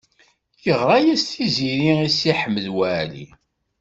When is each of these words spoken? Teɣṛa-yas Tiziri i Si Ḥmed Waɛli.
Teɣṛa-yas 0.61 1.23
Tiziri 1.29 1.91
i 2.07 2.09
Si 2.17 2.31
Ḥmed 2.39 2.65
Waɛli. 2.75 3.25